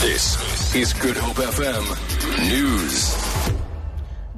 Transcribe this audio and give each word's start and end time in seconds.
This 0.00 0.76
is 0.76 0.92
Good 0.92 1.16
Hope 1.16 1.38
FM 1.38 2.48
News. 2.48 3.58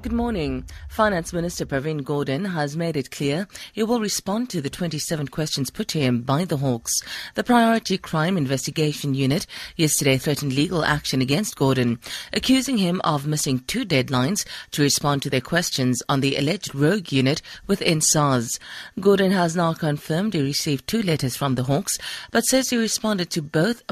Good 0.01 0.15
morning. 0.15 0.65
Finance 0.89 1.35
Minister 1.35 1.67
Pravin 1.67 2.01
Gordhan 2.01 2.51
has 2.51 2.79
made 2.79 2.97
it 2.97 3.11
clear 3.11 3.47
he 3.75 3.83
will 3.83 4.01
respond 4.01 4.49
to 4.49 4.63
the 4.63 4.71
27 4.71 5.29
questions 5.29 5.69
put 5.69 5.89
to 5.89 6.01
him 6.01 6.23
by 6.23 6.47
the 6.47 6.57
Hawks. 6.57 7.03
The 7.35 7.45
Priority 7.45 7.99
Crime 7.99 8.39
Investigation 8.39 9.13
Unit 9.13 9.47
yesterday 9.77 10.17
threatened 10.17 10.55
legal 10.55 10.83
action 10.83 11.21
against 11.21 11.57
Gordhan, 11.57 11.99
accusing 12.33 12.79
him 12.79 13.03
of 13.05 13.27
missing 13.27 13.59
two 13.67 13.85
deadlines 13.85 14.47
to 14.71 14.81
respond 14.81 15.21
to 15.23 15.31
their 15.31 15.43
questions 15.43 16.03
on 16.09 16.21
the 16.21 16.37
alleged 16.37 16.75
rogue 16.75 17.13
unit 17.13 17.43
within 17.67 18.01
SARS. 18.01 18.59
Gordhan 18.99 19.33
has 19.33 19.55
now 19.55 19.75
confirmed 19.75 20.33
he 20.33 20.41
received 20.41 20.87
two 20.87 21.03
letters 21.03 21.37
from 21.37 21.57
the 21.57 21.65
Hawks, 21.65 21.99
but 22.31 22.47
says 22.47 22.71
he 22.71 22.79
responded 22.79 23.29
to 23.33 23.43
both 23.43 23.83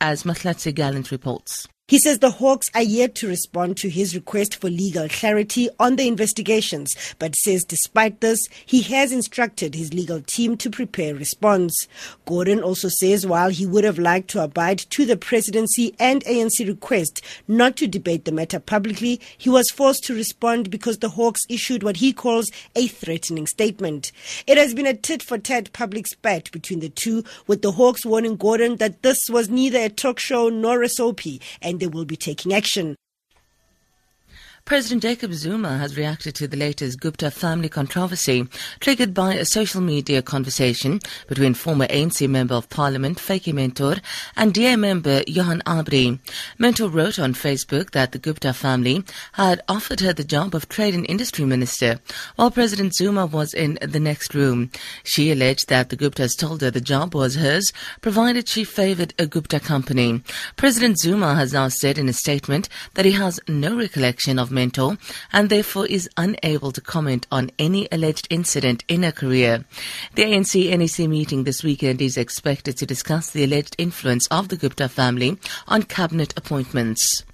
as 0.00 0.24
Mahlatse 0.24 0.72
Gallens 0.72 1.10
reports. 1.10 1.68
He 1.90 1.98
says 1.98 2.20
the 2.20 2.30
Hawks 2.30 2.68
are 2.72 2.82
yet 2.82 3.16
to 3.16 3.26
respond 3.26 3.76
to 3.78 3.90
his 3.90 4.14
request 4.14 4.54
for 4.54 4.70
legal 4.70 5.08
clarity 5.08 5.68
on 5.80 5.96
the 5.96 6.06
investigations, 6.06 6.94
but 7.18 7.34
says 7.34 7.64
despite 7.64 8.20
this, 8.20 8.38
he 8.64 8.82
has 8.82 9.10
instructed 9.10 9.74
his 9.74 9.92
legal 9.92 10.20
team 10.20 10.56
to 10.58 10.70
prepare 10.70 11.16
response. 11.16 11.88
Gordhan 12.28 12.62
also 12.62 12.88
says 12.88 13.26
while 13.26 13.50
he 13.50 13.66
would 13.66 13.82
have 13.82 13.98
liked 13.98 14.30
to 14.30 14.44
abide 14.44 14.78
to 14.78 15.04
the 15.04 15.16
presidency 15.16 15.92
and 15.98 16.22
ANC 16.26 16.64
request 16.64 17.22
not 17.48 17.76
to 17.78 17.88
debate 17.88 18.24
the 18.24 18.30
matter 18.30 18.60
publicly, 18.60 19.20
he 19.36 19.50
was 19.50 19.68
forced 19.70 20.04
to 20.04 20.14
respond 20.14 20.70
because 20.70 20.98
the 20.98 21.08
Hawks 21.08 21.40
issued 21.48 21.82
what 21.82 21.96
he 21.96 22.12
calls 22.12 22.52
a 22.76 22.86
threatening 22.86 23.48
statement. 23.48 24.12
It 24.46 24.58
has 24.58 24.74
been 24.74 24.86
a 24.86 24.94
tit 24.94 25.24
for 25.24 25.38
tat 25.38 25.72
public 25.72 26.06
spat 26.06 26.52
between 26.52 26.78
the 26.78 26.88
two, 26.88 27.24
with 27.48 27.62
the 27.62 27.72
Hawks 27.72 28.06
warning 28.06 28.38
Gordhan 28.38 28.78
that 28.78 29.02
this 29.02 29.18
was 29.28 29.50
neither 29.50 29.80
a 29.80 29.88
talk 29.88 30.20
show 30.20 30.48
nor 30.50 30.84
a 30.84 30.88
soapy 30.88 31.40
and 31.60 31.79
they 31.80 31.88
will 31.88 32.04
be 32.04 32.16
taking 32.16 32.52
action. 32.52 32.96
President 34.70 35.02
Jacob 35.02 35.32
Zuma 35.32 35.78
has 35.78 35.96
reacted 35.96 36.36
to 36.36 36.46
the 36.46 36.56
latest 36.56 37.00
Gupta 37.00 37.32
family 37.32 37.68
controversy 37.68 38.46
triggered 38.78 39.12
by 39.12 39.34
a 39.34 39.44
social 39.44 39.80
media 39.80 40.22
conversation 40.22 41.00
between 41.26 41.54
former 41.54 41.88
ANC 41.88 42.28
Member 42.28 42.54
of 42.54 42.68
Parliament 42.68 43.18
Vytjie 43.18 43.52
Mentor 43.52 43.96
and 44.36 44.54
DA 44.54 44.76
member 44.76 45.24
Johan 45.26 45.60
Abri. 45.66 46.20
Mentor 46.56 46.88
wrote 46.88 47.18
on 47.18 47.34
Facebook 47.34 47.90
that 47.90 48.12
the 48.12 48.20
Gupta 48.20 48.52
family 48.52 49.02
had 49.32 49.60
offered 49.68 49.98
her 49.98 50.12
the 50.12 50.22
job 50.22 50.54
of 50.54 50.68
Trade 50.68 50.94
and 50.94 51.04
Industry 51.10 51.44
Minister 51.44 51.98
while 52.36 52.52
President 52.52 52.94
Zuma 52.94 53.26
was 53.26 53.52
in 53.52 53.76
the 53.82 53.98
next 53.98 54.36
room. 54.36 54.70
She 55.02 55.32
alleged 55.32 55.68
that 55.68 55.88
the 55.88 55.96
Guptas 55.96 56.38
told 56.38 56.60
her 56.60 56.70
the 56.70 56.80
job 56.80 57.12
was 57.12 57.34
hers 57.34 57.72
provided 58.02 58.46
she 58.46 58.62
favored 58.62 59.14
a 59.18 59.26
Gupta 59.26 59.58
company. 59.58 60.22
President 60.54 61.00
Zuma 61.00 61.34
has 61.34 61.52
now 61.52 61.66
said 61.66 61.98
in 61.98 62.08
a 62.08 62.12
statement 62.12 62.68
that 62.94 63.04
he 63.04 63.10
has 63.10 63.40
no 63.48 63.76
recollection 63.76 64.38
of 64.38 64.59
and 65.32 65.48
therefore 65.48 65.86
is 65.86 66.08
unable 66.16 66.72
to 66.72 66.80
comment 66.80 67.26
on 67.30 67.50
any 67.58 67.88
alleged 67.90 68.26
incident 68.30 68.84
in 68.88 69.02
her 69.02 69.12
career. 69.12 69.64
The 70.14 70.24
ANC 70.24 70.76
NEC 70.76 71.08
meeting 71.08 71.44
this 71.44 71.62
weekend 71.62 72.02
is 72.02 72.16
expected 72.16 72.76
to 72.78 72.86
discuss 72.86 73.30
the 73.30 73.44
alleged 73.44 73.76
influence 73.78 74.26
of 74.28 74.48
the 74.48 74.56
Gupta 74.56 74.88
family 74.88 75.38
on 75.66 75.84
cabinet 75.84 76.34
appointments. 76.36 77.24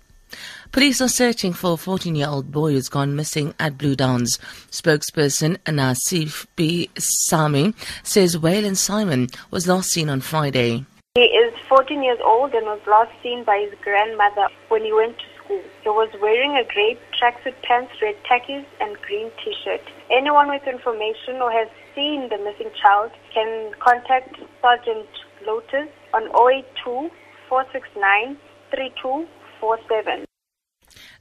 Police 0.73 1.01
are 1.01 1.09
searching 1.09 1.53
for 1.53 1.75
a 1.75 1.77
14 1.77 2.15
year 2.15 2.29
old 2.29 2.51
boy 2.51 2.73
who's 2.73 2.89
gone 2.89 3.17
missing 3.17 3.55
at 3.59 3.79
Blue 3.79 3.97
Downs. 3.97 4.39
Spokesperson 4.71 5.57
Nasif 5.65 6.47
B. 6.57 6.91
Sami 6.99 7.75
says 8.03 8.37
Waylon 8.37 8.77
Simon 8.77 9.29
was 9.51 9.67
last 9.67 9.91
seen 9.91 10.09
on 10.09 10.21
Friday. 10.21 10.85
He 11.15 11.23
is 11.23 11.55
14 11.69 12.03
years 12.03 12.19
old 12.25 12.53
and 12.53 12.67
was 12.67 12.81
last 12.87 13.13
seen 13.23 13.45
by 13.45 13.67
his 13.69 13.79
grandmother 13.83 14.49
when 14.69 14.85
he 14.85 14.93
went 14.93 15.17
to. 15.19 15.36
He 15.49 15.89
was 15.89 16.11
wearing 16.21 16.57
a 16.57 16.65
grey 16.65 16.99
tracksuit 17.19 17.55
pants, 17.63 17.93
red 18.03 18.17
khakis, 18.25 18.67
and 18.81 18.97
green 19.03 19.31
t-shirt. 19.43 19.81
Anyone 20.11 20.49
with 20.49 20.67
information 20.67 21.41
or 21.41 21.53
has 21.53 21.69
seen 21.95 22.29
the 22.29 22.39
missing 22.39 22.71
child 22.83 23.12
can 23.33 23.73
contact 23.79 24.37
Sergeant 24.61 25.09
Lotus 25.47 25.89
on 26.12 26.25
082 26.35 27.11
469 27.49 28.37
3247. 28.71 30.25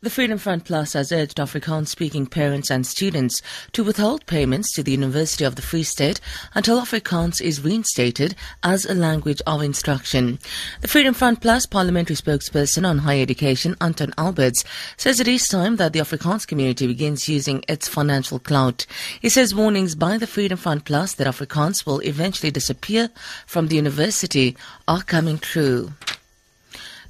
The 0.02 0.10
Freedom 0.10 0.38
Front 0.38 0.66
Plus 0.66 0.92
has 0.92 1.14
urged 1.14 1.38
Afrikaans 1.38 1.88
speaking 1.88 2.28
parents 2.28 2.70
and 2.70 2.86
students 2.86 3.42
to 3.72 3.84
withhold 3.84 4.26
payments 4.26 4.74
to 4.74 4.84
the 4.84 4.92
University 4.92 5.46
of 5.46 5.56
the 5.56 5.62
Free 5.62 5.84
State 5.84 6.20
until 6.54 6.82
Afrikaans 6.82 7.42
is 7.42 7.64
reinstated 7.64 8.36
as 8.62 8.86
a 8.86 8.94
language 8.94 9.42
of 9.48 9.64
instruction. 9.64 10.38
The 10.82 10.90
Freedom 10.90 11.14
Front 11.14 11.40
Plus 11.40 11.66
parliamentary 11.66 12.18
spokesperson 12.18 12.86
on 12.86 13.00
higher 13.00 13.22
education, 13.22 13.78
Anton 13.80 14.14
Alberts, 14.18 14.66
says 14.98 15.22
it 15.22 15.30
is 15.30 15.48
time 15.48 15.78
that 15.78 15.94
the 15.94 16.00
Afrikaans 16.00 16.46
community 16.46 16.88
begins 16.88 17.30
using 17.30 17.64
its 17.70 17.88
financial 17.88 18.38
clout. 18.38 18.86
He 19.22 19.30
says 19.30 19.56
warnings 19.56 19.96
by 19.96 20.18
the 20.18 20.28
Freedom 20.28 20.58
Front 20.58 20.84
Plus 20.84 21.14
that 21.14 21.28
Afrikaans 21.28 21.86
will 21.86 22.02
eventually 22.02 22.52
disappear 22.52 23.10
from 23.46 23.70
the 23.70 23.78
university 23.78 24.58
are 24.90 25.04
coming 25.04 25.38
true. 25.38 25.94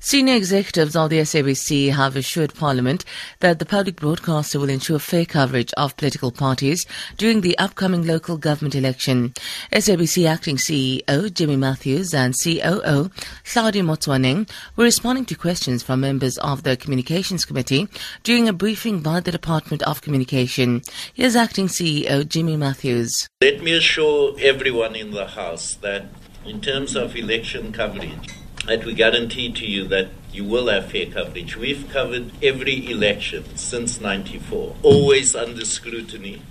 Senior 0.05 0.35
executives 0.35 0.95
of 0.95 1.09
the 1.09 1.17
SABC 1.17 1.91
have 1.91 2.15
assured 2.15 2.53
Parliament 2.53 3.03
that 3.39 3.57
the 3.57 3.65
public 3.65 3.95
broadcaster 3.95 4.59
will 4.59 4.69
ensure 4.69 4.99
fair 4.99 5.25
coverage 5.25 5.73
of 5.77 5.97
political 5.97 6.31
parties 6.31 6.85
during 7.17 7.41
the 7.41 7.57
upcoming 7.57 8.05
local 8.05 8.37
government 8.37 8.75
election. 8.75 9.33
SABC 9.73 10.27
acting 10.27 10.57
CEO 10.57 11.33
Jimmy 11.33 11.55
Matthews 11.55 12.13
and 12.13 12.35
COO 12.35 13.09
Hlaudi 13.45 13.81
Motsoeneng 13.81 14.47
were 14.75 14.83
responding 14.83 15.25
to 15.25 15.33
questions 15.33 15.81
from 15.81 16.01
members 16.01 16.37
of 16.37 16.61
the 16.61 16.77
Communications 16.77 17.43
Committee 17.43 17.87
during 18.21 18.47
a 18.47 18.53
briefing 18.53 18.99
by 18.99 19.19
the 19.19 19.31
Department 19.31 19.81
of 19.81 20.03
Communication. 20.03 20.83
Here's 21.15 21.35
acting 21.35 21.65
CEO 21.65 22.29
Jimmy 22.29 22.57
Matthews. 22.57 23.27
Let 23.41 23.63
me 23.63 23.75
assure 23.75 24.35
everyone 24.39 24.95
in 24.95 25.09
the 25.09 25.25
House 25.25 25.73
that 25.81 26.05
in 26.45 26.61
terms 26.61 26.95
of 26.95 27.15
election 27.15 27.71
coverage, 27.71 28.29
that 28.65 28.83
we 28.83 28.93
guarantee 28.93 29.51
to 29.51 29.65
you 29.65 29.87
that 29.87 30.09
you 30.31 30.43
will 30.43 30.67
have 30.67 30.91
fair 30.91 31.05
coverage. 31.05 31.55
We've 31.55 31.87
covered 31.89 32.31
every 32.43 32.89
election 32.89 33.55
since 33.55 34.01
94, 34.01 34.75
always 34.81 35.35
under 35.35 35.63
scrutiny. 35.65 36.41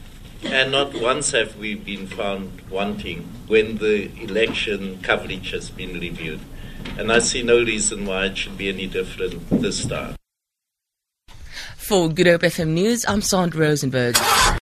And 0.45 0.71
not 0.71 0.95
once 0.95 1.33
have 1.33 1.57
we 1.57 1.75
been 1.75 2.07
found 2.07 2.61
wanting 2.71 3.29
when 3.47 3.79
the 3.79 4.11
election 4.23 5.01
coverage 5.03 5.51
has 5.51 5.71
been 5.71 5.99
reviewed. 5.99 6.41
And 6.99 7.11
I 7.11 7.19
see 7.19 7.43
no 7.43 7.59
reason 7.59 8.07
why 8.07 8.27
it 8.27 8.37
should 8.37 8.59
be 8.59 8.69
any 8.69 8.87
different 8.87 9.49
this 9.51 9.87
time. 9.87 10.17
For 11.77 12.09
Good 12.09 12.27
Hope 12.27 12.43
FM 12.43 12.69
News, 12.69 13.05
I'm 13.07 13.23
Sandra 13.23 13.67
Rosenberg. 13.69 14.17